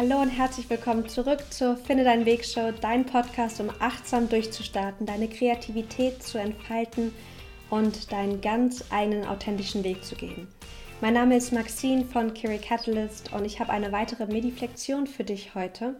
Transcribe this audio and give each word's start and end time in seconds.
Hallo 0.00 0.20
und 0.22 0.28
herzlich 0.28 0.70
willkommen 0.70 1.08
zurück 1.08 1.42
zur 1.50 1.76
Finde 1.76 2.04
deinen 2.04 2.24
Weg 2.24 2.44
Show, 2.44 2.70
dein 2.70 3.04
Podcast, 3.04 3.60
um 3.60 3.68
achtsam 3.80 4.28
durchzustarten, 4.28 5.06
deine 5.06 5.26
Kreativität 5.26 6.22
zu 6.22 6.38
entfalten 6.38 7.12
und 7.68 8.12
deinen 8.12 8.40
ganz 8.40 8.84
eigenen 8.92 9.26
authentischen 9.26 9.82
Weg 9.82 10.04
zu 10.04 10.14
gehen. 10.14 10.46
Mein 11.00 11.14
Name 11.14 11.36
ist 11.36 11.52
Maxine 11.52 12.04
von 12.04 12.32
Kiri 12.32 12.58
Catalyst 12.58 13.32
und 13.32 13.44
ich 13.44 13.58
habe 13.58 13.72
eine 13.72 13.90
weitere 13.90 14.26
Mediflexion 14.26 15.08
für 15.08 15.24
dich 15.24 15.56
heute 15.56 15.96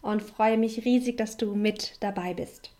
und 0.00 0.22
freue 0.22 0.56
mich 0.56 0.86
riesig, 0.86 1.18
dass 1.18 1.36
du 1.36 1.54
mit 1.54 1.98
dabei 2.00 2.32
bist. 2.32 2.70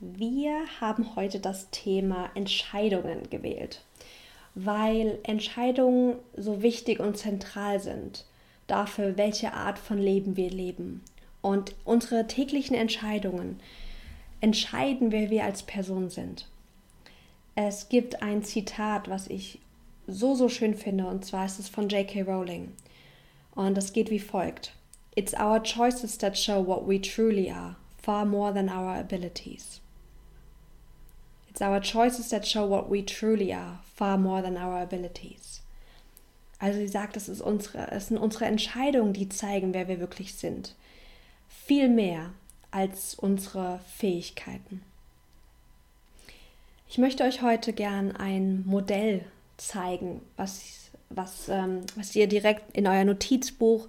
Wir 0.00 0.54
haben 0.80 1.16
heute 1.16 1.38
das 1.38 1.68
Thema 1.68 2.30
Entscheidungen 2.34 3.28
gewählt, 3.28 3.84
weil 4.54 5.18
Entscheidungen 5.24 6.16
so 6.34 6.62
wichtig 6.62 6.98
und 6.98 7.18
zentral 7.18 7.78
sind 7.78 8.24
dafür, 8.66 9.16
welche 9.16 9.52
Art 9.52 9.78
von 9.78 9.98
Leben 9.98 10.36
wir 10.36 10.50
leben. 10.50 11.02
Und 11.42 11.74
unsere 11.84 12.26
täglichen 12.26 12.76
Entscheidungen 12.76 13.60
entscheiden, 14.40 15.12
wer 15.12 15.30
wir 15.30 15.44
als 15.44 15.62
Person 15.62 16.10
sind. 16.10 16.48
Es 17.54 17.88
gibt 17.88 18.22
ein 18.22 18.42
Zitat, 18.42 19.08
was 19.08 19.28
ich 19.28 19.60
so, 20.06 20.34
so 20.34 20.48
schön 20.48 20.74
finde, 20.74 21.06
und 21.06 21.24
zwar 21.24 21.46
ist 21.46 21.58
es 21.58 21.68
von 21.68 21.88
J.K. 21.88 22.22
Rowling. 22.22 22.72
Und 23.54 23.76
das 23.76 23.92
geht 23.92 24.10
wie 24.10 24.20
folgt. 24.20 24.72
It's 25.14 25.34
our 25.34 25.62
choices 25.62 26.18
that 26.18 26.36
show 26.36 26.60
what 26.60 26.86
we 26.86 27.00
truly 27.00 27.50
are, 27.50 27.76
far 28.02 28.26
more 28.26 28.52
than 28.52 28.68
our 28.68 28.98
abilities. 28.98 29.80
It's 31.48 31.62
our 31.62 31.80
choices 31.80 32.28
that 32.28 32.46
show 32.46 32.66
what 32.66 32.90
we 32.90 33.02
truly 33.02 33.54
are, 33.54 33.80
far 33.94 34.18
more 34.18 34.42
than 34.42 34.58
our 34.58 34.82
abilities. 34.82 35.62
Also 36.58 36.78
sie 36.78 36.88
sagt, 36.88 37.16
es, 37.16 37.28
ist 37.28 37.40
unsere, 37.40 37.90
es 37.90 38.08
sind 38.08 38.18
unsere 38.18 38.46
Entscheidungen, 38.46 39.12
die 39.12 39.28
zeigen, 39.28 39.74
wer 39.74 39.88
wir 39.88 40.00
wirklich 40.00 40.34
sind. 40.34 40.74
Viel 41.48 41.88
mehr 41.88 42.30
als 42.70 43.14
unsere 43.14 43.80
Fähigkeiten. 43.96 44.82
Ich 46.88 46.98
möchte 46.98 47.24
euch 47.24 47.42
heute 47.42 47.72
gern 47.72 48.14
ein 48.16 48.64
Modell 48.64 49.24
zeigen, 49.56 50.22
was, 50.36 50.90
was, 51.10 51.48
ähm, 51.48 51.80
was 51.96 52.14
ihr 52.14 52.26
direkt 52.26 52.76
in 52.76 52.86
euer 52.86 53.04
Notizbuch, 53.04 53.88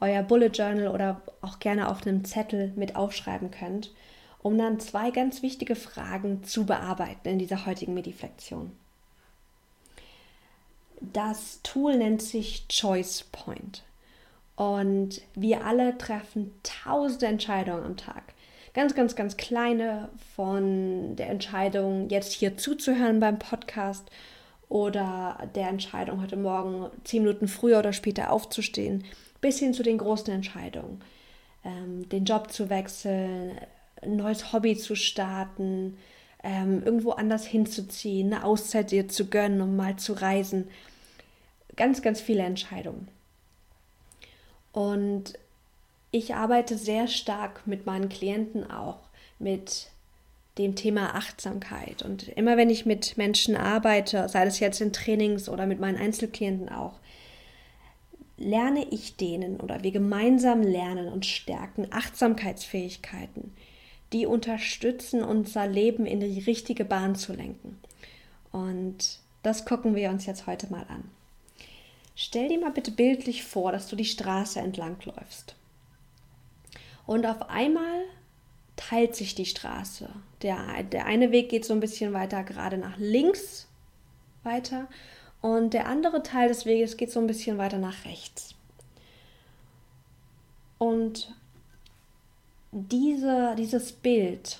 euer 0.00 0.22
Bullet 0.22 0.48
Journal 0.48 0.88
oder 0.88 1.22
auch 1.40 1.58
gerne 1.58 1.88
auf 1.88 2.06
einem 2.06 2.24
Zettel 2.24 2.72
mit 2.76 2.96
aufschreiben 2.96 3.50
könnt, 3.50 3.92
um 4.42 4.58
dann 4.58 4.78
zwei 4.78 5.10
ganz 5.10 5.42
wichtige 5.42 5.74
Fragen 5.74 6.44
zu 6.44 6.66
bearbeiten 6.66 7.28
in 7.28 7.38
dieser 7.38 7.64
heutigen 7.66 7.94
Mediflexion. 7.94 8.72
Das 11.00 11.60
Tool 11.62 11.96
nennt 11.96 12.22
sich 12.22 12.66
Choice 12.68 13.24
Point. 13.32 13.82
Und 14.56 15.20
wir 15.34 15.64
alle 15.64 15.98
treffen 15.98 16.52
tausende 16.62 17.26
Entscheidungen 17.26 17.84
am 17.84 17.96
Tag. 17.96 18.34
Ganz, 18.72 18.94
ganz, 18.94 19.14
ganz 19.14 19.36
kleine 19.36 20.08
von 20.34 21.16
der 21.16 21.28
Entscheidung, 21.28 22.08
jetzt 22.08 22.32
hier 22.32 22.56
zuzuhören 22.56 23.20
beim 23.20 23.38
Podcast 23.38 24.10
oder 24.68 25.48
der 25.54 25.68
Entscheidung, 25.68 26.20
heute 26.20 26.36
Morgen 26.36 26.90
zehn 27.04 27.22
Minuten 27.22 27.46
früher 27.46 27.78
oder 27.78 27.92
später 27.92 28.32
aufzustehen, 28.32 29.04
bis 29.40 29.58
hin 29.58 29.74
zu 29.74 29.82
den 29.82 29.98
großen 29.98 30.32
Entscheidungen. 30.32 31.00
Ähm, 31.64 32.08
den 32.08 32.24
Job 32.24 32.50
zu 32.50 32.70
wechseln, 32.70 33.58
ein 34.02 34.16
neues 34.16 34.52
Hobby 34.52 34.76
zu 34.76 34.96
starten, 34.96 35.96
ähm, 36.44 36.82
irgendwo 36.84 37.12
anders 37.12 37.44
hinzuziehen, 37.46 38.32
eine 38.32 38.44
Auszeit 38.44 38.90
dir 38.92 39.08
zu 39.08 39.26
gönnen, 39.26 39.60
um 39.60 39.76
mal 39.76 39.96
zu 39.96 40.12
reisen 40.12 40.68
ganz, 41.74 42.02
ganz 42.02 42.20
viele 42.20 42.42
Entscheidungen. 42.42 43.08
Und 44.72 45.34
ich 46.10 46.34
arbeite 46.34 46.76
sehr 46.78 47.08
stark 47.08 47.66
mit 47.66 47.86
meinen 47.86 48.08
Klienten 48.08 48.70
auch 48.70 48.98
mit 49.38 49.88
dem 50.58 50.76
Thema 50.76 51.14
Achtsamkeit. 51.14 52.02
Und 52.02 52.28
immer 52.28 52.56
wenn 52.56 52.70
ich 52.70 52.86
mit 52.86 53.16
Menschen 53.16 53.56
arbeite, 53.56 54.28
sei 54.28 54.46
es 54.46 54.60
jetzt 54.60 54.80
in 54.80 54.92
Trainings 54.92 55.48
oder 55.48 55.66
mit 55.66 55.80
meinen 55.80 55.96
Einzelklienten 55.96 56.68
auch, 56.68 57.00
lerne 58.36 58.86
ich 58.90 59.16
denen 59.16 59.60
oder 59.60 59.82
wir 59.82 59.92
gemeinsam 59.92 60.62
lernen 60.62 61.08
und 61.08 61.26
stärken 61.26 61.88
Achtsamkeitsfähigkeiten, 61.90 63.52
die 64.14 64.26
unterstützen, 64.26 65.22
unser 65.22 65.66
Leben 65.66 66.06
in 66.06 66.20
die 66.20 66.40
richtige 66.40 66.84
Bahn 66.84 67.16
zu 67.16 67.34
lenken. 67.34 67.78
Und 68.52 69.18
das 69.42 69.66
gucken 69.66 69.94
wir 69.94 70.08
uns 70.08 70.24
jetzt 70.24 70.46
heute 70.46 70.68
mal 70.68 70.86
an. 70.88 71.10
Stell 72.14 72.48
dir 72.48 72.60
mal 72.60 72.70
bitte 72.70 72.92
bildlich 72.92 73.44
vor, 73.44 73.72
dass 73.72 73.88
du 73.88 73.96
die 73.96 74.04
Straße 74.04 74.60
entlang 74.60 74.96
läufst. 75.04 75.56
Und 77.06 77.26
auf 77.26 77.50
einmal 77.50 78.04
teilt 78.76 79.16
sich 79.16 79.34
die 79.34 79.46
Straße. 79.46 80.08
Der, 80.42 80.84
der 80.84 81.06
eine 81.06 81.32
Weg 81.32 81.48
geht 81.48 81.64
so 81.64 81.74
ein 81.74 81.80
bisschen 81.80 82.12
weiter 82.12 82.44
gerade 82.44 82.78
nach 82.78 82.96
links 82.96 83.68
weiter 84.44 84.88
und 85.40 85.74
der 85.74 85.86
andere 85.86 86.22
Teil 86.22 86.48
des 86.48 86.66
Weges 86.66 86.96
geht 86.96 87.10
so 87.10 87.20
ein 87.20 87.26
bisschen 87.26 87.58
weiter 87.58 87.78
nach 87.78 88.04
rechts. 88.04 88.54
Und 90.78 91.34
diese, 92.74 93.54
dieses 93.56 93.92
Bild, 93.92 94.58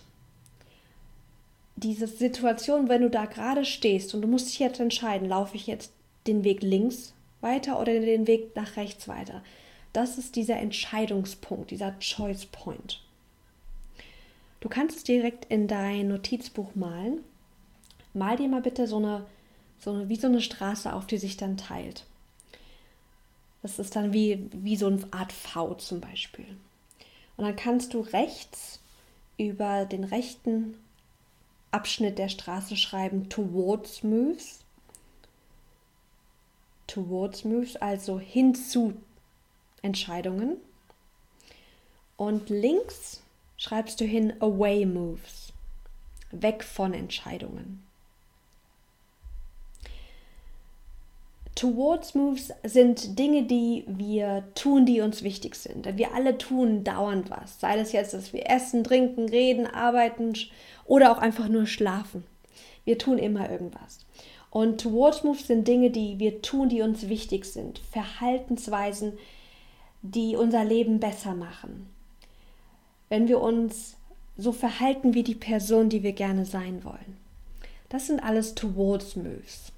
diese 1.75 2.07
Situation, 2.07 2.89
wenn 2.89 3.03
du 3.03 3.11
da 3.11 3.25
gerade 3.27 3.65
stehst 3.65 4.15
und 4.15 4.23
du 4.23 4.29
musst 4.29 4.49
dich 4.49 4.61
jetzt 4.61 4.79
entscheiden, 4.79 5.29
laufe 5.29 5.57
ich 5.57 5.67
jetzt 5.67 5.93
den 6.29 6.45
Weg 6.45 6.63
links 6.63 7.13
weiter 7.41 7.81
oder 7.81 7.93
den 7.93 8.29
Weg 8.29 8.55
nach 8.55 8.77
rechts 8.77 9.09
weiter. 9.09 9.43
Das 9.93 10.17
ist 10.17 10.37
dieser 10.37 10.57
Entscheidungspunkt, 10.57 11.73
dieser 11.73 11.99
Choice 11.99 12.47
Point. 12.47 13.01
Du 14.61 14.69
kannst 14.69 14.97
es 14.99 15.05
direkt 15.05 15.47
in 15.47 15.67
dein 15.67 16.09
Notizbuch 16.09 16.75
malen. 16.75 17.21
Mal 18.15 18.37
dir 18.37 18.49
mal 18.49 18.63
bitte 18.63 18.87
so 18.87 18.97
eine, 18.97 19.27
so 19.79 19.93
eine, 19.93 20.09
wie 20.09 20.17
so 20.17 20.29
eine 20.29 20.41
Straße 20.41 20.93
auf, 20.93 21.07
die 21.07 21.19
sich 21.19 21.37
dann 21.37 21.57
teilt. 21.57 22.07
Das 23.63 23.79
ist 23.79 23.97
dann 23.97 24.13
wie, 24.13 24.49
wie 24.53 24.77
so 24.77 24.87
eine 24.87 25.01
Art 25.11 25.33
V 25.33 25.75
zum 25.75 26.01
Beispiel. 26.01 26.47
Und 27.37 27.45
dann 27.45 27.57
kannst 27.57 27.95
du 27.95 28.01
rechts 28.01 28.81
über 29.37 29.85
den 29.85 30.05
rechten 30.05 30.79
Abschnitt 31.71 32.19
der 32.19 32.29
Straße 32.29 32.77
schreiben 32.77 33.29
Towards 33.29 34.03
Moves 34.03 34.65
towards 36.87 37.45
moves, 37.45 37.77
also 37.77 38.19
hin 38.19 38.55
zu 38.55 38.95
Entscheidungen. 39.83 40.57
Und 42.17 42.49
links 42.49 43.23
schreibst 43.57 44.01
du 44.01 44.05
hin 44.05 44.35
away 44.41 44.87
moves, 44.87 45.53
weg 46.31 46.63
von 46.63 46.95
Entscheidungen. 46.95 47.85
Towards 51.55 52.15
Moves 52.15 52.53
sind 52.65 53.17
Dinge, 53.19 53.45
die 53.45 53.85
wir 53.87 54.43
tun, 54.57 54.87
die 54.87 55.01
uns 55.01 55.23
wichtig 55.23 55.55
sind. 55.55 55.97
Wir 55.97 56.13
alle 56.13 56.37
tun 56.37 56.83
dauernd 56.83 57.31
was. 57.31 57.61
Sei 57.61 57.77
das 57.77 57.93
jetzt, 57.93 58.13
dass 58.13 58.33
wir 58.33 58.51
essen, 58.51 58.83
trinken, 58.83 59.29
reden, 59.29 59.67
arbeiten 59.67 60.33
oder 60.85 61.13
auch 61.13 61.19
einfach 61.19 61.49
nur 61.49 61.67
schlafen. 61.67 62.25
Wir 62.85 62.99
tun 62.99 63.19
immer 63.19 63.51
irgendwas. 63.51 64.01
Und 64.51 64.81
Towards 64.81 65.23
Moves 65.23 65.47
sind 65.47 65.67
Dinge, 65.69 65.91
die 65.91 66.19
wir 66.19 66.43
tun, 66.43 66.69
die 66.69 66.83
uns 66.83 67.09
wichtig 67.09 67.45
sind. 67.45 67.81
Verhaltensweisen, 67.91 69.13
die 70.03 70.37
unser 70.37 70.65
Leben 70.65 70.99
besser 70.99 71.35
machen. 71.35 71.89
Wenn 73.09 73.29
wir 73.29 73.41
uns 73.41 73.97
so 74.37 74.51
verhalten 74.51 75.15
wie 75.15 75.23
die 75.23 75.35
Person, 75.35 75.89
die 75.89 76.03
wir 76.03 76.13
gerne 76.13 76.47
sein 76.47 76.85
wollen. 76.85 77.17
Das 77.89 78.09
sind 78.09 78.21
alles 78.21 78.55
Towards 78.57 79.15
Moves. 79.15 79.74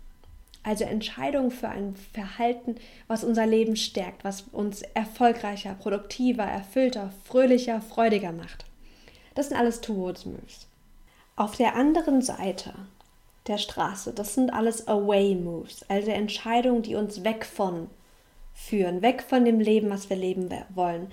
Also 0.67 0.83
Entscheidungen 0.83 1.53
für 1.53 1.69
ein 1.69 1.95
Verhalten, 2.13 2.75
was 3.07 3.23
unser 3.23 3.47
Leben 3.47 3.77
stärkt, 3.77 4.25
was 4.25 4.47
uns 4.51 4.83
erfolgreicher, 4.83 5.75
produktiver, 5.75 6.43
erfüllter, 6.43 7.13
fröhlicher, 7.23 7.81
freudiger 7.81 8.33
macht. 8.33 8.65
Das 9.37 9.47
sind 9.47 9.57
alles 9.57 9.81
Towards 9.81 10.27
Moves. 10.27 10.67
Auf 11.37 11.55
der 11.55 11.77
anderen 11.77 12.21
Seite 12.21 12.75
der 13.47 13.59
Straße. 13.59 14.13
Das 14.13 14.35
sind 14.35 14.53
alles 14.53 14.89
Away 14.89 15.37
Moves, 15.37 15.85
also 15.89 16.11
Entscheidungen, 16.11 16.83
die 16.83 16.97
uns 16.97 17.23
weg 17.23 17.45
von 17.45 17.87
führen, 18.53 19.03
weg 19.03 19.23
von 19.23 19.45
dem 19.45 19.61
Leben, 19.61 19.89
was 19.89 20.11
wir 20.11 20.17
leben 20.17 20.51
wollen, 20.75 21.07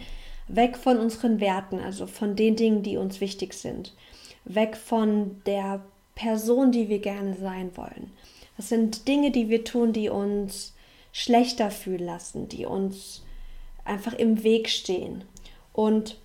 weg 0.47 0.77
von 0.77 0.97
unseren 0.97 1.39
Werten, 1.39 1.79
also 1.79 2.07
von 2.07 2.35
den 2.35 2.55
Dingen, 2.55 2.81
die 2.81 2.97
uns 2.97 3.21
wichtig 3.21 3.53
sind, 3.53 3.93
weg 4.45 4.75
von 4.77 5.43
der 5.45 5.81
Person, 6.15 6.71
die 6.71 6.89
wir 6.89 6.99
gerne 6.99 7.35
sein 7.35 7.69
wollen. 7.75 8.11
Das 8.57 8.69
sind 8.69 9.07
Dinge, 9.07 9.31
die 9.31 9.49
wir 9.49 9.63
tun, 9.63 9.93
die 9.93 10.09
uns 10.09 10.73
schlechter 11.11 11.71
fühlen 11.71 12.05
lassen, 12.05 12.49
die 12.49 12.65
uns 12.65 13.23
einfach 13.85 14.13
im 14.13 14.43
Weg 14.43 14.69
stehen. 14.69 15.23
Und 15.73 16.17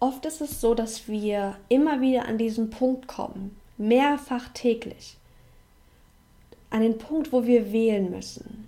oft 0.00 0.24
ist 0.26 0.40
es 0.40 0.60
so, 0.60 0.74
dass 0.74 1.08
wir 1.08 1.56
immer 1.68 2.00
wieder 2.00 2.26
an 2.26 2.38
diesen 2.38 2.70
Punkt 2.70 3.06
kommen, 3.06 3.56
mehrfach 3.76 4.48
täglich 4.54 5.16
an 6.74 6.82
den 6.82 6.98
Punkt, 6.98 7.32
wo 7.32 7.46
wir 7.46 7.72
wählen 7.72 8.10
müssen. 8.10 8.66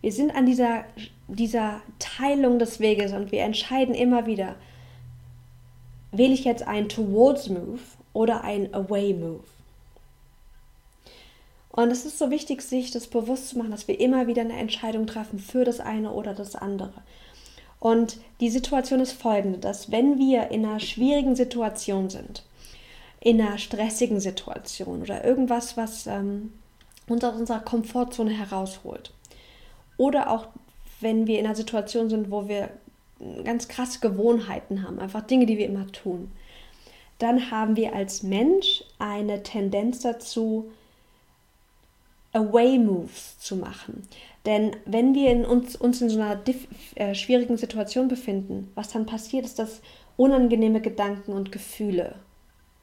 Wir 0.00 0.10
sind 0.10 0.34
an 0.34 0.46
dieser, 0.46 0.84
dieser 1.28 1.82
Teilung 1.98 2.58
des 2.58 2.80
Weges 2.80 3.12
und 3.12 3.30
wir 3.30 3.42
entscheiden 3.42 3.94
immer 3.94 4.24
wieder, 4.24 4.56
wähle 6.12 6.32
ich 6.32 6.44
jetzt 6.44 6.66
einen 6.66 6.88
Towards 6.88 7.50
Move 7.50 7.80
oder 8.14 8.42
einen 8.42 8.72
Away 8.72 9.12
Move. 9.12 9.44
Und 11.72 11.90
es 11.90 12.04
ist 12.04 12.18
so 12.18 12.30
wichtig, 12.30 12.60
sich 12.62 12.90
das 12.90 13.06
bewusst 13.06 13.48
zu 13.48 13.58
machen, 13.58 13.70
dass 13.70 13.88
wir 13.88 13.98
immer 13.98 14.26
wieder 14.26 14.42
eine 14.42 14.58
Entscheidung 14.58 15.06
treffen 15.06 15.38
für 15.38 15.64
das 15.64 15.80
eine 15.80 16.12
oder 16.12 16.34
das 16.34 16.54
andere. 16.54 16.92
Und 17.80 18.18
die 18.40 18.50
Situation 18.50 19.00
ist 19.00 19.12
folgende, 19.12 19.58
dass 19.58 19.90
wenn 19.90 20.18
wir 20.18 20.50
in 20.50 20.64
einer 20.64 20.80
schwierigen 20.80 21.34
Situation 21.34 22.10
sind, 22.10 22.44
in 23.20 23.40
einer 23.40 23.58
stressigen 23.58 24.20
Situation 24.20 25.00
oder 25.00 25.24
irgendwas, 25.24 25.76
was 25.76 26.06
ähm, 26.06 26.52
uns 27.08 27.24
aus 27.24 27.36
unserer 27.36 27.60
Komfortzone 27.60 28.30
herausholt, 28.30 29.12
oder 29.96 30.30
auch 30.30 30.48
wenn 31.00 31.26
wir 31.26 31.38
in 31.38 31.46
einer 31.46 31.54
Situation 31.54 32.10
sind, 32.10 32.30
wo 32.30 32.48
wir 32.48 32.68
ganz 33.44 33.68
krasse 33.68 34.00
Gewohnheiten 34.00 34.82
haben, 34.82 34.98
einfach 34.98 35.22
Dinge, 35.22 35.46
die 35.46 35.58
wir 35.58 35.66
immer 35.66 35.90
tun, 35.90 36.30
dann 37.18 37.50
haben 37.50 37.76
wir 37.76 37.94
als 37.94 38.22
Mensch 38.22 38.84
eine 38.98 39.42
Tendenz 39.42 40.00
dazu, 40.00 40.70
Away-Moves 42.32 43.38
zu 43.38 43.56
machen. 43.56 44.08
Denn 44.46 44.74
wenn 44.86 45.14
wir 45.14 45.30
in 45.30 45.44
uns, 45.44 45.76
uns 45.76 46.00
in 46.00 46.10
so 46.10 46.20
einer 46.20 46.40
äh, 46.94 47.14
schwierigen 47.14 47.56
Situation 47.56 48.08
befinden, 48.08 48.70
was 48.74 48.90
dann 48.90 49.06
passiert, 49.06 49.44
ist, 49.44 49.58
dass 49.58 49.82
unangenehme 50.16 50.80
Gedanken 50.80 51.32
und 51.32 51.52
Gefühle 51.52 52.16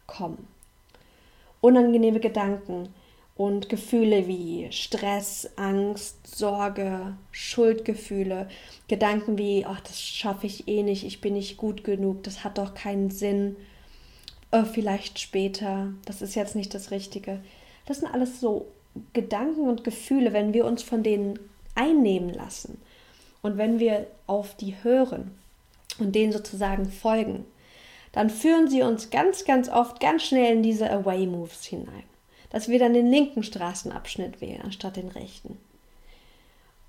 kommen. 0.08 0.48
Unangenehme 1.62 2.20
Gedanken 2.20 2.90
und 3.36 3.70
Gefühle 3.70 4.28
wie 4.28 4.68
Stress, 4.72 5.50
Angst, 5.56 6.36
Sorge, 6.36 7.16
Schuldgefühle, 7.32 8.50
Gedanken 8.88 9.38
wie, 9.38 9.66
ach, 9.66 9.80
das 9.82 10.02
schaffe 10.02 10.46
ich 10.48 10.68
eh 10.68 10.84
nicht, 10.84 11.06
ich 11.06 11.22
bin 11.22 11.34
nicht 11.34 11.58
gut 11.58 11.84
genug, 11.84 12.24
das 12.24 12.44
hat 12.44 12.58
doch 12.58 12.74
keinen 12.74 13.12
Sinn, 13.12 13.56
oh, 14.52 14.64
vielleicht 14.64 15.20
später, 15.20 15.94
das 16.06 16.22
ist 16.22 16.36
jetzt 16.36 16.56
nicht 16.56 16.74
das 16.74 16.92
Richtige. 16.92 17.42
Das 17.86 18.00
sind 18.00 18.14
alles 18.14 18.40
so 18.40 18.68
Gedanken 19.14 19.68
und 19.68 19.84
Gefühle, 19.84 20.34
wenn 20.34 20.54
wir 20.54 20.66
uns 20.66 20.84
von 20.84 21.04
denen 21.04 21.40
einnehmen 21.76 22.34
lassen 22.34 22.80
und 23.42 23.58
wenn 23.58 23.80
wir 23.80 24.08
auf 24.28 24.56
die 24.56 24.76
hören 24.84 25.32
und 26.00 26.14
denen 26.14 26.32
sozusagen 26.32 26.90
folgen, 26.90 27.46
dann 28.12 28.30
führen 28.30 28.68
sie 28.68 28.82
uns 28.82 29.10
ganz, 29.10 29.46
ganz 29.46 29.70
oft 29.70 30.00
ganz 30.00 30.24
schnell 30.24 30.54
in 30.54 30.64
diese 30.64 30.90
Away-Moves 30.92 31.66
hinein. 31.66 32.04
Dass 32.50 32.68
wir 32.68 32.80
dann 32.80 32.94
den 32.96 33.08
linken 33.08 33.44
Straßenabschnitt 33.44 34.42
wählen, 34.42 34.62
anstatt 34.64 34.96
den 34.96 35.10
rechten. 35.10 35.58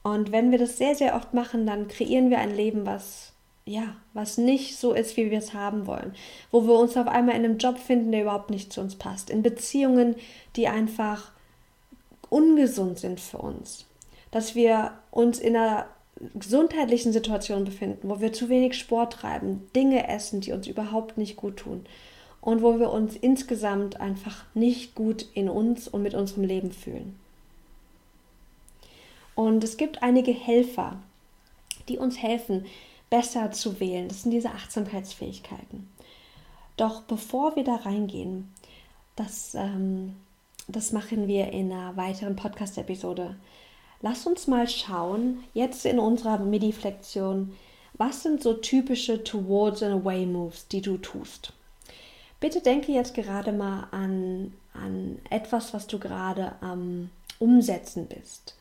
Und 0.03 0.33
wenn 0.33 0.51
wir 0.51 0.59
das 0.59 0.79
sehr, 0.79 0.95
sehr 0.95 1.15
oft 1.15 1.35
machen, 1.35 1.67
dann 1.67 1.89
kreieren 1.89 2.31
wir 2.31 2.39
ein 2.39 2.57
Leben, 2.57 2.87
was 2.87 3.35
ja, 3.67 3.95
was 4.15 4.39
nicht 4.39 4.79
so 4.79 4.95
ist, 4.95 5.17
wie 5.17 5.31
wir 5.31 5.39
es 5.39 5.55
haben 5.55 5.87
wollen. 5.87 6.15
Wo 6.51 6.67
wir 6.67 6.75
uns 6.75 6.97
auf 6.97 7.07
einmal 7.07 7.37
in 7.37 7.45
einem 7.45 7.59
Job 7.59 7.79
finden, 7.79 8.11
der 8.11 8.23
überhaupt 8.23 8.51
nicht 8.51 8.73
zu 8.73 8.81
uns 8.81 8.97
passt. 8.97 9.31
In 9.31 9.43
Beziehungen, 9.43 10.17
die 10.57 10.67
einfach 10.67 11.31
ungesund 12.31 12.99
sind 12.99 13.21
für 13.21 13.39
uns. 13.39 13.87
Dass 14.31 14.55
wir 14.55 14.93
uns 15.11 15.39
in 15.39 15.57
einer 15.57 15.87
gesundheitlichen 16.35 17.13
Situation 17.13 17.65
befinden, 17.65 18.09
wo 18.09 18.21
wir 18.21 18.33
zu 18.33 18.49
wenig 18.49 18.79
Sport 18.79 19.15
treiben, 19.15 19.69
Dinge 19.75 20.09
essen, 20.09 20.41
die 20.41 20.53
uns 20.53 20.67
überhaupt 20.67 21.19
nicht 21.19 21.37
gut 21.37 21.59
tun 21.59 21.85
und 22.41 22.63
wo 22.63 22.79
wir 22.79 22.91
uns 22.91 23.17
insgesamt 23.17 24.01
einfach 24.01 24.45
nicht 24.55 24.95
gut 24.95 25.27
in 25.35 25.49
uns 25.49 25.89
und 25.89 26.03
mit 26.03 26.15
unserem 26.15 26.45
Leben 26.45 26.73
fühlen. 26.73 27.19
Und 29.35 29.65
es 29.65 29.77
gibt 29.77 30.03
einige 30.03 30.33
Helfer, 30.33 30.99
die 31.89 31.99
uns 31.99 32.21
helfen, 32.23 32.67
besser 33.09 33.51
zu 33.53 33.81
wählen. 33.81 34.09
Das 34.09 34.23
sind 34.23 34.33
diese 34.33 34.51
Achtsamkeitsfähigkeiten. 34.51 35.91
Doch 36.77 37.03
bevor 37.03 37.57
wir 37.57 37.65
da 37.65 37.77
reingehen, 37.77 38.53
das 39.17 39.55
ähm, 39.55 40.17
das 40.73 40.93
machen 40.93 41.27
wir 41.27 41.53
in 41.53 41.73
einer 41.73 41.97
weiteren 41.97 42.37
Podcast-Episode. 42.37 43.37
Lass 44.03 44.27
uns 44.27 44.47
mal 44.47 44.69
schauen, 44.69 45.45
jetzt 45.53 45.85
in 45.85 45.99
unserer 45.99 46.39
Midi-Flexion, 46.39 47.53
was 47.95 48.23
sind 48.23 48.43
so 48.43 48.55
typische 48.55 49.23
Towards 49.23 49.83
and 49.83 50.03
Away 50.03 50.25
Moves, 50.27 50.69
die 50.69 50.81
du 50.81 50.97
tust. 50.97 51.53
Bitte 52.41 52.61
denke 52.61 52.93
jetzt 52.93 53.15
gerade 53.15 53.53
mal 53.53 53.89
an, 53.91 54.55
an 54.73 55.19
etwas, 55.29 55.75
was 55.75 55.87
du 55.87 55.99
gerade 55.99 56.53
am 56.63 57.11
Umsetzen 57.39 58.07
bist. 58.07 58.57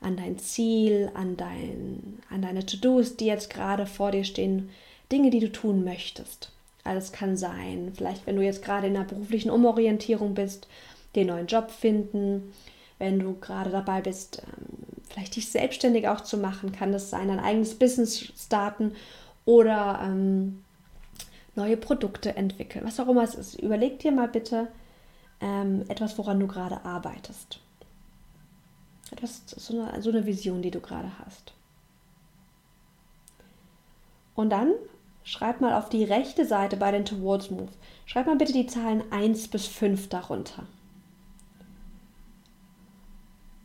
An 0.00 0.16
dein 0.16 0.38
Ziel, 0.38 1.10
an, 1.14 1.36
dein, 1.36 2.20
an 2.30 2.42
deine 2.42 2.64
To-Dos, 2.64 3.16
die 3.16 3.26
jetzt 3.26 3.50
gerade 3.50 3.86
vor 3.86 4.12
dir 4.12 4.24
stehen, 4.24 4.70
Dinge, 5.10 5.30
die 5.30 5.40
du 5.40 5.50
tun 5.50 5.82
möchtest. 5.82 6.52
Alles 6.84 7.10
kann 7.10 7.36
sein, 7.36 7.92
vielleicht 7.96 8.26
wenn 8.26 8.36
du 8.36 8.42
jetzt 8.42 8.62
gerade 8.62 8.86
in 8.86 8.96
einer 8.96 9.06
beruflichen 9.06 9.50
Umorientierung 9.50 10.34
bist 10.34 10.68
den 11.16 11.28
neuen 11.28 11.46
Job 11.46 11.70
finden. 11.70 12.52
Wenn 12.98 13.18
du 13.18 13.34
gerade 13.34 13.70
dabei 13.70 14.00
bist, 14.00 14.42
ähm, 14.46 15.02
vielleicht 15.08 15.36
dich 15.36 15.50
selbstständig 15.50 16.08
auch 16.08 16.20
zu 16.20 16.36
machen, 16.36 16.72
kann 16.72 16.92
das 16.92 17.10
sein, 17.10 17.30
ein 17.30 17.40
eigenes 17.40 17.78
Business 17.78 18.18
starten 18.18 18.92
oder 19.44 20.00
ähm, 20.02 20.62
neue 21.54 21.76
Produkte 21.76 22.36
entwickeln, 22.36 22.84
was 22.84 23.00
auch 23.00 23.08
immer 23.08 23.24
es 23.24 23.34
ist. 23.34 23.60
Überleg 23.60 23.98
dir 23.98 24.12
mal 24.12 24.28
bitte 24.28 24.68
ähm, 25.40 25.84
etwas, 25.88 26.16
woran 26.18 26.40
du 26.40 26.46
gerade 26.46 26.84
arbeitest. 26.84 27.60
Etwas, 29.10 29.42
so 29.46 29.80
eine, 29.80 30.02
so 30.02 30.10
eine 30.10 30.26
Vision, 30.26 30.62
die 30.62 30.70
du 30.70 30.80
gerade 30.80 31.10
hast. 31.24 31.54
Und 34.34 34.50
dann 34.50 34.72
schreib 35.24 35.60
mal 35.60 35.74
auf 35.74 35.88
die 35.88 36.04
rechte 36.04 36.44
Seite 36.44 36.76
bei 36.76 36.90
den 36.90 37.04
Towards 37.04 37.50
Move, 37.50 37.72
schreib 38.04 38.26
mal 38.26 38.36
bitte 38.36 38.52
die 38.52 38.66
Zahlen 38.66 39.02
1 39.10 39.48
bis 39.48 39.66
5 39.66 40.08
darunter 40.08 40.64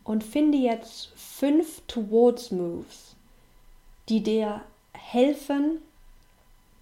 und 0.04 0.24
finde 0.24 0.58
jetzt 0.58 1.12
fünf 1.16 1.82
Towards 1.88 2.52
Moves, 2.52 3.16
die 4.10 4.24
dir 4.24 4.62
helfen, 4.94 5.80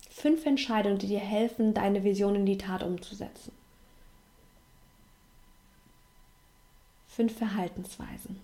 fünf 0.09 0.45
Entscheidungen, 0.45 0.97
die 0.97 1.07
dir 1.07 1.19
helfen, 1.19 1.73
deine 1.73 2.03
Vision 2.03 2.35
in 2.35 2.45
die 2.45 2.57
Tat 2.57 2.83
umzusetzen. 2.83 3.51
Fünf 7.07 7.37
Verhaltensweisen. 7.37 8.39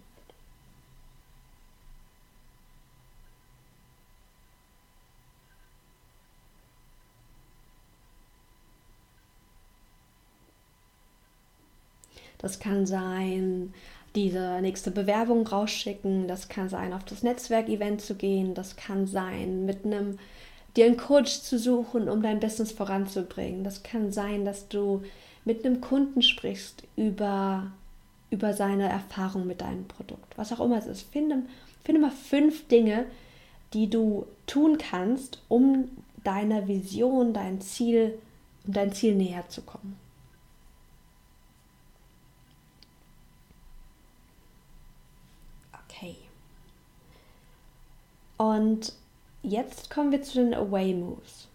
Das 12.38 12.60
kann 12.60 12.86
sein, 12.86 13.74
diese 14.16 14.62
nächste 14.62 14.92
Bewerbung 14.92 15.46
rausschicken. 15.46 16.28
Das 16.28 16.48
kann 16.50 16.70
sein, 16.70 16.94
auf 16.94 17.04
das 17.04 17.24
Netzwerkevent 17.24 18.02
zu 18.02 18.16
gehen. 18.16 18.54
Das 18.54 18.76
kann 18.76 19.08
sein, 19.08 19.66
mit 19.66 19.86
einem 19.86 20.18
dir 20.76 20.86
einen 20.86 20.98
Coach 20.98 21.42
zu 21.42 21.58
suchen, 21.58 22.10
um 22.10 22.22
dein 22.22 22.40
Business 22.40 22.72
voranzubringen. 22.72 23.64
Das 23.64 23.84
kann 23.84 24.12
sein, 24.12 24.46
dass 24.46 24.68
du 24.68 25.04
mit 25.46 25.66
einem 25.66 25.82
Kunden 25.82 26.22
sprichst 26.22 26.84
über, 26.96 27.72
über 28.30 28.54
seine 28.54 28.90
Erfahrung 28.90 29.48
mit 29.48 29.62
deinem 29.62 29.88
Produkt. 29.88 30.38
Was 30.38 30.52
auch 30.52 30.60
immer 30.60 30.78
es 30.78 30.88
ist. 30.88 31.04
Finde, 31.12 31.44
finde 31.84 32.02
mal 32.02 32.12
fünf 32.12 32.68
Dinge, 32.68 33.06
die 33.74 33.90
du 33.90 34.26
tun 34.48 34.78
kannst, 34.78 35.42
um 35.48 35.90
deiner 36.24 36.68
Vision, 36.68 37.34
dein 37.34 37.62
Ziel, 37.62 38.18
um 38.66 38.74
dein 38.74 38.92
Ziel 38.92 39.16
näher 39.16 39.48
zu 39.48 39.62
kommen. 39.62 40.05
Und 48.38 48.94
jetzt 49.44 49.90
kommen 49.90 50.12
wir 50.12 50.22
zu 50.22 50.44
den 50.44 50.54
Away 50.54 50.94
Moves. 50.94 51.48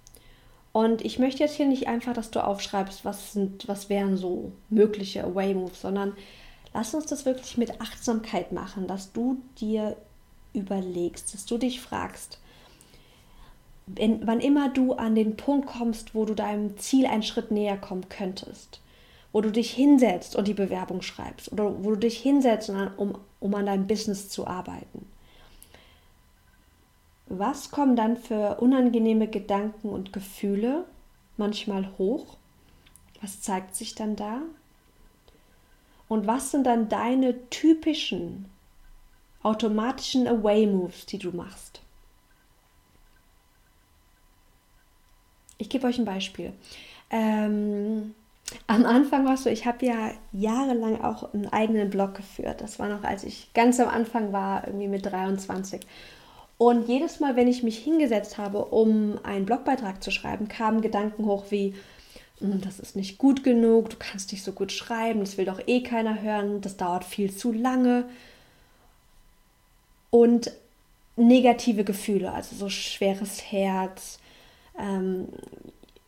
Und 0.72 1.04
ich 1.04 1.18
möchte 1.18 1.42
jetzt 1.42 1.56
hier 1.56 1.66
nicht 1.66 1.88
einfach, 1.88 2.14
dass 2.14 2.30
du 2.30 2.44
aufschreibst, 2.44 3.04
was 3.04 3.32
sind, 3.32 3.66
was 3.66 3.88
wären 3.88 4.16
so 4.16 4.52
mögliche 4.68 5.24
Away 5.24 5.54
Moves, 5.54 5.82
sondern 5.82 6.14
lass 6.72 6.94
uns 6.94 7.06
das 7.06 7.26
wirklich 7.26 7.56
mit 7.56 7.80
Achtsamkeit 7.80 8.52
machen, 8.52 8.86
dass 8.86 9.12
du 9.12 9.38
dir 9.60 9.96
überlegst, 10.52 11.34
dass 11.34 11.44
du 11.44 11.58
dich 11.58 11.80
fragst, 11.80 12.38
wenn, 13.86 14.24
wann 14.26 14.40
immer 14.40 14.68
du 14.68 14.92
an 14.92 15.16
den 15.16 15.36
Punkt 15.36 15.66
kommst, 15.66 16.14
wo 16.14 16.24
du 16.24 16.34
deinem 16.34 16.78
Ziel 16.78 17.06
einen 17.06 17.24
Schritt 17.24 17.50
näher 17.50 17.76
kommen 17.76 18.08
könntest, 18.08 18.80
wo 19.32 19.40
du 19.40 19.50
dich 19.50 19.72
hinsetzt 19.72 20.36
und 20.36 20.46
die 20.46 20.54
Bewerbung 20.54 21.02
schreibst 21.02 21.50
oder 21.50 21.84
wo 21.84 21.90
du 21.90 21.96
dich 21.96 22.18
hinsetzt, 22.18 22.70
um, 22.70 23.18
um 23.40 23.54
an 23.56 23.66
deinem 23.66 23.88
Business 23.88 24.28
zu 24.28 24.46
arbeiten 24.46 25.06
was 27.30 27.70
kommen 27.70 27.96
dann 27.96 28.16
für 28.18 28.60
unangenehme 28.60 29.28
Gedanken 29.28 29.88
und 29.88 30.12
Gefühle 30.12 30.84
manchmal 31.38 31.90
hoch? 31.96 32.36
Was 33.22 33.40
zeigt 33.40 33.74
sich 33.74 33.94
dann 33.94 34.16
da? 34.16 34.42
Und 36.08 36.26
was 36.26 36.50
sind 36.50 36.64
dann 36.66 36.88
deine 36.88 37.48
typischen 37.50 38.46
automatischen 39.42 40.26
Away-Moves, 40.26 41.06
die 41.06 41.18
du 41.18 41.30
machst. 41.30 41.80
Ich 45.58 45.68
gebe 45.68 45.86
euch 45.86 45.98
ein 45.98 46.04
Beispiel. 46.04 46.52
Ähm, 47.10 48.14
am 48.66 48.84
Anfang 48.84 49.26
war 49.26 49.34
es 49.34 49.44
so, 49.44 49.50
ich 49.50 49.66
habe 49.66 49.84
ja 49.84 50.12
jahrelang 50.32 51.00
auch 51.02 51.32
einen 51.34 51.48
eigenen 51.48 51.90
Blog 51.90 52.14
geführt. 52.14 52.60
Das 52.60 52.78
war 52.78 52.88
noch, 52.88 53.04
als 53.04 53.24
ich 53.24 53.52
ganz 53.54 53.78
am 53.78 53.88
Anfang 53.88 54.32
war, 54.32 54.66
irgendwie 54.66 54.88
mit 54.88 55.06
23. 55.06 55.80
Und 56.60 56.88
jedes 56.88 57.20
Mal, 57.20 57.36
wenn 57.36 57.48
ich 57.48 57.62
mich 57.62 57.78
hingesetzt 57.78 58.36
habe, 58.36 58.66
um 58.66 59.18
einen 59.22 59.46
Blogbeitrag 59.46 60.02
zu 60.02 60.10
schreiben, 60.10 60.46
kamen 60.46 60.82
Gedanken 60.82 61.24
hoch 61.24 61.46
wie, 61.48 61.74
hm, 62.38 62.60
das 62.60 62.78
ist 62.78 62.96
nicht 62.96 63.16
gut 63.16 63.42
genug, 63.42 63.88
du 63.88 63.96
kannst 63.98 64.30
nicht 64.30 64.44
so 64.44 64.52
gut 64.52 64.70
schreiben, 64.70 65.20
das 65.20 65.38
will 65.38 65.46
doch 65.46 65.62
eh 65.66 65.82
keiner 65.82 66.20
hören, 66.20 66.60
das 66.60 66.76
dauert 66.76 67.04
viel 67.04 67.34
zu 67.34 67.50
lange. 67.50 68.04
Und 70.10 70.52
negative 71.16 71.82
Gefühle, 71.82 72.30
also 72.30 72.54
so 72.54 72.68
schweres 72.68 73.40
Herz, 73.50 74.18
ähm, 74.78 75.28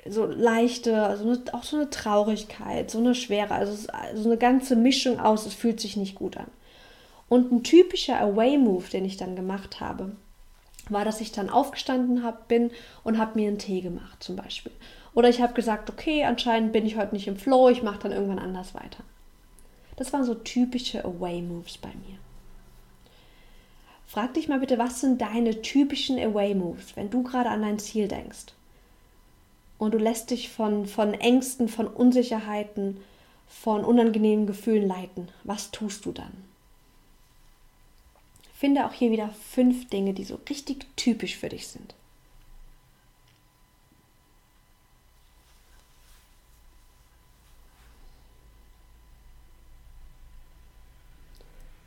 so 0.07 0.27
leichte, 0.27 1.03
also 1.03 1.25
eine, 1.31 1.43
auch 1.53 1.65
so 1.65 1.77
eine 1.79 1.89
Traurigkeit, 1.89 2.91
so 2.91 2.99
eine 2.99 3.15
Schwere, 3.15 3.55
also 3.55 3.75
so 3.75 3.89
also 3.89 4.29
eine 4.29 4.37
ganze 4.37 4.77
Mischung 4.77 5.19
aus, 5.19 5.47
es 5.47 5.55
fühlt 5.55 5.81
sich 5.81 5.97
nicht 5.97 6.15
gut 6.15 6.37
an. 6.37 6.49
Und 7.31 7.53
ein 7.53 7.63
typischer 7.63 8.21
Away-Move, 8.21 8.91
den 8.91 9.07
ich 9.07 9.17
dann 9.17 9.35
gemacht 9.35 9.81
habe, 9.81 10.13
war, 10.89 11.05
dass 11.05 11.21
ich 11.21 11.33
dann 11.33 11.51
aufgestanden 11.51 12.23
hab, 12.23 12.49
bin 12.49 12.71
und 13.05 13.19
habe 13.19 13.39
mir 13.39 13.49
einen 13.49 13.59
Tee 13.59 13.81
gemacht 13.81 14.23
zum 14.23 14.37
Beispiel. 14.37 14.73
Oder 15.15 15.29
ich 15.29 15.41
habe 15.41 15.53
gesagt, 15.53 15.91
okay, 15.91 16.25
anscheinend 16.25 16.73
bin 16.73 16.87
ich 16.87 16.97
heute 16.97 17.15
nicht 17.15 17.29
im 17.29 17.37
Flow, 17.37 17.69
ich 17.69 17.83
mache 17.83 18.01
dann 18.01 18.13
irgendwann 18.13 18.39
anders 18.39 18.75
weiter. 18.75 19.03
Das 19.97 20.13
waren 20.13 20.25
so 20.25 20.35
typische 20.35 21.05
Away-Moves 21.05 21.79
bei 21.79 21.89
mir. 21.89 22.19
Frag 24.07 24.35
dich 24.35 24.49
mal 24.49 24.61
bitte, 24.61 24.79
was 24.79 25.01
sind 25.01 25.21
deine 25.21 25.63
typischen 25.63 26.19
Away-Moves, 26.19 26.97
wenn 26.97 27.11
du 27.11 27.23
gerade 27.23 27.51
an 27.51 27.63
dein 27.63 27.79
Ziel 27.79 28.09
denkst? 28.09 28.55
Und 29.79 29.95
du 29.95 29.99
lässt 29.99 30.31
dich 30.31 30.51
von, 30.51 30.87
von 30.87 31.15
Ängsten, 31.15 31.69
von 31.69 31.87
Unsicherheiten, 31.87 32.99
von 33.49 33.85
unangenehmen 33.85 34.47
Gefühlen 34.47 34.87
leiten. 34.87 35.29
Was 35.45 35.71
tust 35.71 36.05
du 36.07 36.13
dann? 36.13 36.52
Finde 38.63 38.87
auch 38.87 38.93
hier 38.93 39.11
wieder 39.11 39.29
fünf 39.51 39.89
Dinge, 39.89 40.15
die 40.15 40.23
so 40.23 40.39
richtig 40.49 40.87
typisch 40.95 41.37
für 41.37 41.49
dich 41.49 41.67
sind. 41.67 41.97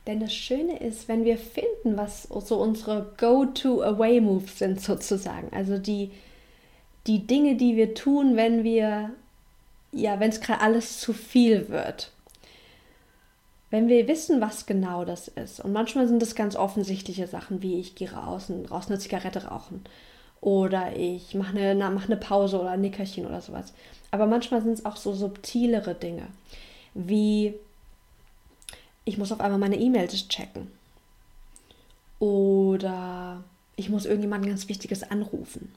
Denn 0.05 0.19
das 0.19 0.33
Schöne 0.33 0.79
ist, 0.79 1.07
wenn 1.07 1.23
wir 1.23 1.37
finden, 1.37 1.95
was 1.95 2.23
so 2.23 2.57
unsere 2.57 3.13
Go-to-Away-Moves 3.19 4.59
sind 4.59 4.81
sozusagen, 4.81 5.47
also 5.55 5.77
die, 5.77 6.11
die 7.07 7.25
Dinge, 7.25 7.55
die 7.55 7.77
wir 7.77 7.93
tun, 7.93 8.35
wenn 8.35 8.65
wir, 8.65 9.11
ja, 9.93 10.19
wenn 10.19 10.29
es 10.29 10.41
gerade 10.41 10.59
alles 10.59 10.99
zu 10.99 11.13
viel 11.13 11.69
wird. 11.69 12.11
Wenn 13.75 13.89
wir 13.89 14.07
wissen, 14.07 14.39
was 14.39 14.65
genau 14.67 15.03
das 15.03 15.27
ist, 15.27 15.59
und 15.59 15.73
manchmal 15.73 16.07
sind 16.07 16.21
das 16.21 16.33
ganz 16.33 16.55
offensichtliche 16.55 17.27
Sachen, 17.27 17.61
wie 17.61 17.77
ich 17.77 17.93
gehe 17.93 18.09
raus 18.09 18.49
und 18.49 18.71
raus 18.71 18.87
eine 18.87 18.99
Zigarette 18.99 19.47
rauchen 19.47 19.83
oder 20.39 20.95
ich 20.95 21.35
mache 21.35 21.57
eine, 21.57 21.89
mach 21.89 22.05
eine 22.05 22.15
Pause 22.15 22.57
oder 22.61 22.69
ein 22.69 22.79
Nickerchen 22.79 23.25
oder 23.25 23.41
sowas. 23.41 23.73
Aber 24.11 24.27
manchmal 24.27 24.61
sind 24.61 24.71
es 24.71 24.85
auch 24.85 24.95
so 24.95 25.13
subtilere 25.13 25.93
Dinge, 25.93 26.25
wie 26.93 27.53
ich 29.03 29.17
muss 29.17 29.33
auf 29.33 29.41
einmal 29.41 29.59
meine 29.59 29.77
E-Mails 29.77 30.29
checken. 30.29 30.71
Oder 32.19 33.43
ich 33.75 33.89
muss 33.89 34.05
irgendjemanden 34.05 34.51
ganz 34.51 34.69
Wichtiges 34.69 35.03
anrufen. 35.03 35.73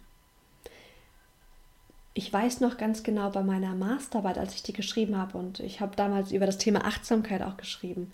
Ich 2.18 2.32
weiß 2.32 2.58
noch 2.58 2.78
ganz 2.78 3.04
genau 3.04 3.30
bei 3.30 3.44
meiner 3.44 3.76
Masterarbeit, 3.76 4.38
als 4.38 4.52
ich 4.56 4.64
die 4.64 4.72
geschrieben 4.72 5.16
habe, 5.16 5.38
und 5.38 5.60
ich 5.60 5.80
habe 5.80 5.94
damals 5.94 6.32
über 6.32 6.46
das 6.46 6.58
Thema 6.58 6.84
Achtsamkeit 6.84 7.42
auch 7.42 7.56
geschrieben. 7.56 8.12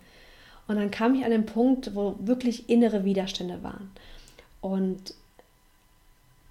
Und 0.68 0.76
dann 0.76 0.90
kam 0.90 1.14
ich 1.14 1.24
an 1.24 1.30
den 1.30 1.46
Punkt, 1.46 1.94
wo 1.94 2.14
wirklich 2.18 2.68
innere 2.68 3.06
Widerstände 3.06 3.62
waren. 3.62 3.90
Und 4.60 5.14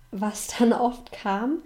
was 0.10 0.48
dann 0.58 0.74
oft 0.74 1.12
kam, 1.12 1.60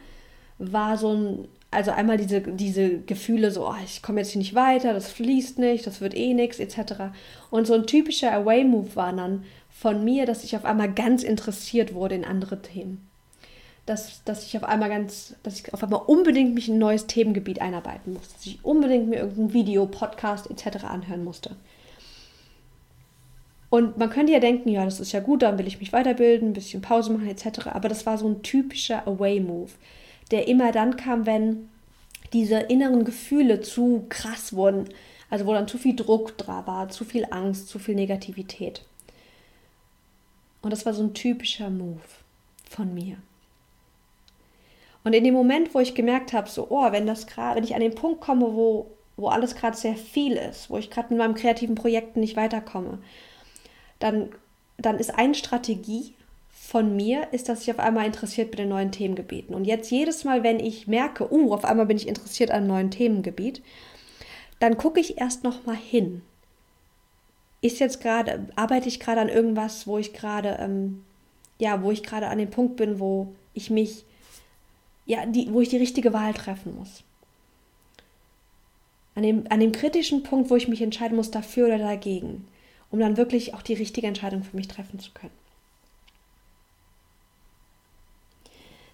war 0.60 0.98
so 0.98 1.14
ein 1.14 1.48
also 1.72 1.92
einmal 1.92 2.18
diese, 2.18 2.42
diese 2.42 3.00
Gefühle, 3.00 3.52
so, 3.52 3.70
oh, 3.70 3.76
ich 3.86 4.02
komme 4.02 4.20
jetzt 4.20 4.32
hier 4.32 4.40
nicht 4.40 4.56
weiter, 4.56 4.94
das 4.94 5.10
fließt 5.12 5.58
nicht, 5.58 5.88
das 5.88 6.02
wird 6.02 6.16
eh 6.18 6.34
nichts, 6.34 6.60
etc. 6.60 7.14
Und 7.50 7.66
so 7.66 7.74
ein 7.76 7.88
typischer 7.88 8.34
Away-Move 8.34 8.94
war 8.98 9.14
dann 9.14 9.46
von 9.72 10.04
mir, 10.04 10.26
dass 10.26 10.44
ich 10.44 10.58
auf 10.58 10.66
einmal 10.66 10.92
ganz 10.92 11.24
interessiert 11.24 11.94
wurde 11.94 12.16
in 12.16 12.26
andere 12.26 12.62
Themen. 12.62 13.07
Dass, 13.88 14.24
dass 14.26 14.46
ich 14.46 14.56
auf 14.56 14.64
einmal 14.64 14.90
ganz, 14.90 15.36
dass 15.42 15.60
ich 15.60 15.74
auf 15.74 15.82
einmal 15.82 16.02
unbedingt 16.06 16.54
mich 16.54 16.68
in 16.68 16.76
ein 16.76 16.80
neues 16.80 17.08
Themengebiet 17.08 17.62
einarbeiten 17.62 18.14
musste, 18.14 18.34
dass 18.36 18.46
ich 18.46 18.64
unbedingt 18.64 19.08
mir 19.08 19.18
irgendein 19.18 19.54
Video, 19.54 19.88
Podcast 19.88 20.52
etc. 20.52 20.84
anhören 20.84 21.24
musste. 21.24 21.56
Und 23.72 23.98
man 23.98 24.12
könnte 24.12 24.32
ja 24.32 24.40
denken, 24.40 24.70
ja, 24.70 24.86
das 24.86 25.00
ist 25.00 25.14
ja 25.14 25.20
gut, 25.20 25.42
dann 25.42 25.58
will 25.58 25.68
ich 25.68 25.80
mich 25.80 25.92
weiterbilden, 25.92 26.50
ein 26.50 26.54
bisschen 26.54 26.82
Pause 26.82 27.12
machen 27.12 27.28
etc. 27.28 27.68
Aber 27.74 27.90
das 27.90 28.06
war 28.06 28.20
so 28.20 28.28
ein 28.28 28.44
typischer 28.44 29.08
Away-Move 29.08 29.72
der 30.32 30.48
immer 30.48 30.72
dann 30.72 30.98
kam, 30.98 31.26
wenn 31.26 31.70
diese 32.34 32.60
inneren 32.60 33.06
Gefühle 33.06 33.62
zu 33.62 34.06
krass 34.10 34.54
wurden. 34.54 34.90
Also 35.30 35.46
wo 35.46 35.54
dann 35.54 35.68
zu 35.68 35.78
viel 35.78 35.96
Druck 35.96 36.38
da 36.38 36.66
war, 36.68 36.90
zu 36.90 37.04
viel 37.04 37.26
Angst, 37.32 37.68
zu 37.68 37.80
viel 37.80 37.96
Negativität. 37.96 38.84
Und 40.62 40.72
das 40.72 40.86
war 40.86 40.94
so 40.94 41.04
ein 41.04 41.14
typischer 41.14 41.70
Move 41.70 42.02
von 42.70 42.94
mir. 42.94 43.18
Und 45.08 45.14
in 45.14 45.24
dem 45.24 45.34
Moment, 45.34 45.74
wo 45.74 45.80
ich 45.80 45.96
gemerkt 45.96 46.34
habe, 46.34 46.50
so, 46.50 46.68
oh, 46.70 46.92
wenn 46.92 47.08
das 47.08 47.28
gerade, 47.28 47.56
wenn 47.56 47.64
ich 47.64 47.76
an 47.76 47.82
den 47.82 47.96
Punkt 47.96 48.20
komme, 48.20 48.54
wo, 48.54 48.92
wo 49.16 49.30
alles 49.30 49.56
gerade 49.56 49.78
sehr 49.78 49.96
viel 49.96 50.34
ist, 50.34 50.70
wo 50.70 50.78
ich 50.78 50.90
gerade 50.90 51.10
mit 51.10 51.18
meinem 51.18 51.36
kreativen 51.36 51.76
Projekt 51.76 52.18
nicht 52.18 52.36
weiterkomme, 52.36 53.00
dann, 54.00 54.30
dann 54.78 55.00
ist 55.00 55.18
eine 55.18 55.34
Strategie, 55.34 56.14
von 56.68 56.98
mir 56.98 57.30
ist, 57.32 57.48
dass 57.48 57.62
ich 57.62 57.72
auf 57.72 57.80
einmal 57.80 58.06
interessiert 58.06 58.52
bin 58.52 58.60
in 58.60 58.70
neuen 58.70 58.92
Themengebieten. 58.92 59.56
Und 59.56 59.64
jetzt 59.64 59.90
jedes 59.90 60.26
Mal, 60.26 60.44
wenn 60.44 60.60
ich 60.60 60.86
merke, 60.86 61.32
uh, 61.32 61.54
auf 61.54 61.64
einmal 61.64 61.86
bin 61.86 61.96
ich 61.96 62.10
interessiert 62.10 62.52
an 62.52 62.58
einem 62.58 62.68
neuen 62.68 62.92
Themengebiet, 62.92 63.62
dann 64.60 64.78
gucke 64.78 65.00
ich 65.00 65.18
erst 65.18 65.46
noch 65.46 65.66
mal 65.66 65.78
hin. 65.78 66.24
Ist 67.62 67.80
jetzt 67.80 68.02
gerade, 68.02 68.50
arbeite 68.58 68.90
ich 68.90 69.00
gerade 69.00 69.22
an 69.22 69.30
irgendwas, 69.30 69.88
wo 69.88 69.98
ich 69.98 70.12
gerade, 70.12 70.58
ähm, 70.60 71.06
ja, 71.58 71.82
wo 71.82 71.92
ich 71.92 72.04
gerade 72.04 72.28
an 72.28 72.38
dem 72.38 72.50
Punkt 72.50 72.76
bin, 72.76 73.00
wo 73.00 73.34
ich 73.54 73.70
mich, 73.70 74.04
ja, 75.08 75.26
die, 75.26 75.52
wo 75.52 75.62
ich 75.62 75.70
die 75.70 75.78
richtige 75.78 76.14
Wahl 76.14 76.34
treffen 76.34 76.76
muss. 76.76 77.04
An 79.16 79.24
dem, 79.24 79.46
an 79.50 79.60
dem 79.60 79.72
kritischen 79.72 80.22
Punkt, 80.22 80.52
wo 80.52 80.56
ich 80.56 80.68
mich 80.68 80.82
entscheiden 80.82 81.16
muss, 81.18 81.32
dafür 81.32 81.68
oder 81.68 81.80
dagegen, 81.80 82.48
um 82.92 83.00
dann 83.00 83.18
wirklich 83.18 83.56
auch 83.56 83.64
die 83.64 83.74
richtige 83.74 84.06
Entscheidung 84.06 84.44
für 84.44 84.56
mich 84.56 84.68
treffen 84.68 85.00
zu 85.00 85.12
können. 85.12 85.32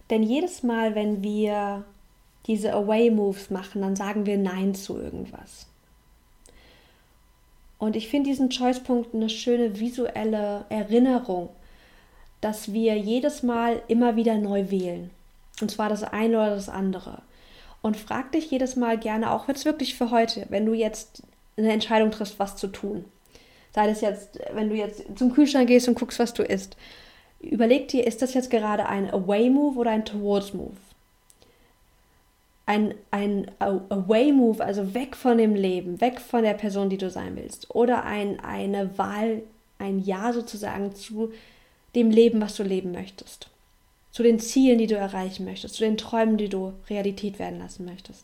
Denn 0.09 0.23
jedes 0.23 0.63
Mal, 0.63 0.95
wenn 0.95 1.23
wir 1.23 1.83
diese 2.45 2.73
Away-Moves 2.73 3.49
machen, 3.49 3.81
dann 3.81 3.95
sagen 3.95 4.25
wir 4.25 4.37
Nein 4.37 4.75
zu 4.75 4.97
irgendwas. 4.97 5.67
Und 7.79 7.95
ich 7.95 8.07
finde 8.07 8.29
diesen 8.29 8.49
Choice-Punkt 8.49 9.13
eine 9.13 9.29
schöne 9.29 9.79
visuelle 9.79 10.65
Erinnerung, 10.69 11.49
dass 12.39 12.71
wir 12.71 12.97
jedes 12.97 13.43
Mal 13.43 13.81
immer 13.87 14.15
wieder 14.15 14.37
neu 14.37 14.69
wählen. 14.69 15.09
Und 15.61 15.71
zwar 15.71 15.89
das 15.89 16.03
eine 16.03 16.37
oder 16.37 16.55
das 16.55 16.69
andere. 16.69 17.21
Und 17.81 17.97
frag 17.97 18.31
dich 18.31 18.49
jedes 18.49 18.75
Mal 18.75 18.97
gerne, 18.97 19.31
auch 19.31 19.47
jetzt 19.47 19.65
wirklich 19.65 19.95
für 19.95 20.11
heute, 20.11 20.45
wenn 20.49 20.65
du 20.65 20.73
jetzt 20.73 21.23
eine 21.57 21.71
Entscheidung 21.71 22.11
triffst, 22.11 22.39
was 22.39 22.55
zu 22.55 22.67
tun. 22.67 23.05
Sei 23.73 23.87
das 23.87 24.01
jetzt, 24.01 24.39
wenn 24.53 24.69
du 24.69 24.75
jetzt 24.75 25.03
zum 25.15 25.33
Kühlschrank 25.33 25.67
gehst 25.67 25.87
und 25.87 25.99
guckst, 25.99 26.19
was 26.19 26.33
du 26.33 26.43
isst 26.43 26.77
überleg 27.43 27.87
dir, 27.89 28.07
ist 28.07 28.21
das 28.21 28.33
jetzt 28.33 28.49
gerade 28.49 28.87
ein 28.87 29.11
Away-Move 29.11 29.77
oder 29.77 29.91
ein 29.91 30.05
Towards-Move? 30.05 30.77
Ein, 32.65 32.95
ein 33.11 33.51
Away-Move, 33.59 34.63
also 34.63 34.93
weg 34.93 35.17
von 35.17 35.37
dem 35.37 35.53
Leben, 35.53 35.99
weg 35.99 36.21
von 36.21 36.43
der 36.43 36.53
Person, 36.53 36.89
die 36.89 36.97
du 36.97 37.09
sein 37.09 37.35
willst. 37.35 37.75
Oder 37.75 38.05
ein, 38.05 38.39
eine 38.39 38.97
Wahl, 38.97 39.43
ein 39.79 39.99
Ja 39.99 40.31
sozusagen 40.31 40.95
zu 40.95 41.33
dem 41.93 42.09
Leben, 42.09 42.39
was 42.39 42.55
du 42.55 42.63
leben 42.63 42.93
möchtest. 42.93 43.49
Zu 44.13 44.23
den 44.23 44.39
Zielen, 44.39 44.77
die 44.77 44.87
du 44.87 44.95
erreichen 44.95 45.43
möchtest, 45.43 45.75
zu 45.75 45.83
den 45.83 45.97
Träumen, 45.97 46.37
die 46.37 46.47
du 46.47 46.71
Realität 46.89 47.37
werden 47.37 47.59
lassen 47.59 47.83
möchtest. 47.83 48.23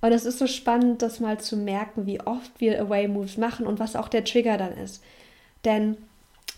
Und 0.00 0.10
es 0.10 0.24
ist 0.24 0.40
so 0.40 0.48
spannend, 0.48 1.00
das 1.02 1.20
mal 1.20 1.38
zu 1.38 1.56
merken, 1.56 2.06
wie 2.06 2.20
oft 2.20 2.50
wir 2.58 2.80
Away-Moves 2.80 3.36
machen 3.36 3.66
und 3.68 3.78
was 3.78 3.94
auch 3.94 4.08
der 4.08 4.24
Trigger 4.24 4.58
dann 4.58 4.76
ist. 4.76 5.00
Denn 5.64 5.96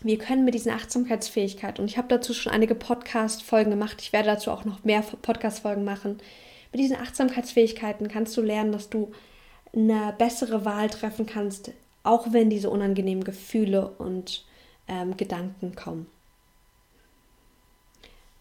wir 0.01 0.17
können 0.17 0.47
mit 0.47 0.55
diesen 0.55 0.73
Achtsamkeitsfähigkeit, 0.73 1.79
und 1.79 1.85
ich 1.85 1.99
habe 1.99 2.09
dazu 2.09 2.33
schon 2.33 2.53
einige 2.53 2.75
Podcast-Folgen 2.75 3.71
gemacht, 3.71 4.01
ich 4.01 4.15
werde 4.15 4.31
dazu 4.31 4.51
auch 4.51 4.65
noch 4.65 4.83
mehr 4.85 5.03
Podcast-Folgen 5.03 5.85
machen, 5.85 6.21
mit 6.73 6.81
diesen 6.81 6.97
Achtsamkeitsfähigkeiten 6.97 8.09
kannst 8.09 8.35
du 8.39 8.41
lernen, 8.41 8.73
dass 8.73 8.89
du 8.89 9.13
eine 9.75 10.15
bessere 10.17 10.65
Wahl 10.65 10.89
treffen 10.89 11.27
kannst 11.27 11.71
auch 12.05 12.33
wenn 12.33 12.51
diese 12.51 12.71
unangenehmen 12.71 13.25
Gefühle 13.25 13.89
und 13.99 14.45
ähm, 14.87 15.17
Gedanken 15.17 15.75
kommen. 15.75 16.07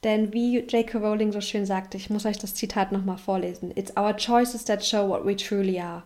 Denn 0.03 0.33
wie 0.33 0.59
J.K. 0.59 0.97
Rowling 0.97 1.31
so 1.31 1.39
schön 1.39 1.65
sagte, 1.65 1.97
ich 1.97 2.09
muss 2.09 2.25
euch 2.25 2.37
das 2.37 2.55
Zitat 2.55 2.91
nochmal 2.91 3.17
vorlesen: 3.17 3.71
It's 3.75 3.95
our 3.97 4.15
choices 4.15 4.65
that 4.65 4.85
show 4.85 5.07
what 5.07 5.25
we 5.25 5.35
truly 5.35 5.79
are, 5.79 6.03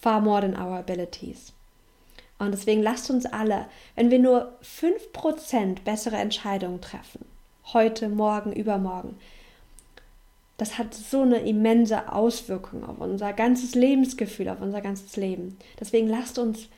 far 0.00 0.20
more 0.20 0.40
than 0.40 0.56
our 0.56 0.78
abilities. 0.78 1.52
Und 2.38 2.52
deswegen 2.52 2.82
lasst 2.82 3.10
uns 3.10 3.26
alle, 3.26 3.66
wenn 3.94 4.10
wir 4.10 4.18
nur 4.18 4.52
5% 4.62 5.82
bessere 5.84 6.16
Entscheidungen 6.16 6.80
treffen, 6.80 7.24
heute, 7.72 8.08
morgen, 8.08 8.52
übermorgen, 8.52 9.16
das 10.58 10.78
hat 10.78 10.94
so 10.94 11.22
eine 11.22 11.38
immense 11.38 12.12
Auswirkung 12.12 12.84
auf 12.84 12.98
unser 12.98 13.32
ganzes 13.32 13.74
Lebensgefühl, 13.74 14.48
auf 14.48 14.60
unser 14.60 14.80
ganzes 14.80 15.16
Leben. 15.16 15.58
Deswegen 15.78 16.08
lasst 16.08 16.38
uns 16.38 16.68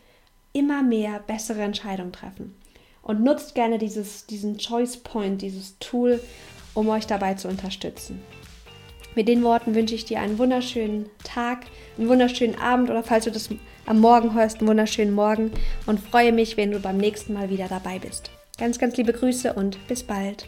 immer 0.53 0.83
mehr 0.83 1.21
bessere 1.21 1.63
Entscheidungen 1.63 2.13
treffen. 2.13 2.57
Und 3.03 3.23
nutzt 3.23 3.55
gerne 3.55 3.79
dieses, 3.79 4.27
diesen 4.27 4.59
Choice 4.59 4.99
Point, 4.99 5.43
dieses 5.43 5.79
Tool, 5.79 6.21
um 6.75 6.89
euch 6.89 7.07
dabei 7.07 7.35
zu 7.35 7.49
unterstützen. 7.49 8.23
Mit 9.15 9.27
den 9.27 9.43
Worten 9.43 9.75
wünsche 9.75 9.95
ich 9.95 10.05
dir 10.05 10.21
einen 10.21 10.39
wunderschönen 10.39 11.09
Tag, 11.25 11.65
einen 11.97 12.09
wunderschönen 12.09 12.59
Abend 12.59 12.91
oder 12.91 13.03
falls 13.03 13.25
du 13.25 13.33
das 13.33 13.49
am 13.87 14.01
Morgen 14.01 14.35
hörst, 14.35 14.59
einen 14.59 14.69
wunderschönen 14.69 15.15
Morgen 15.15 15.51
und 15.87 15.99
freue 15.99 16.33
mich, 16.33 16.57
wenn 16.57 16.71
du 16.71 16.79
beim 16.79 16.99
nächsten 16.99 17.33
Mal 17.33 17.51
wieder 17.51 17.69
dabei 17.69 17.99
bist. 17.99 18.31
Ganz, 18.59 18.79
ganz 18.79 18.97
liebe 18.97 19.13
Grüße 19.13 19.55
und 19.55 19.79
bis 19.89 20.03
bald. 20.03 20.47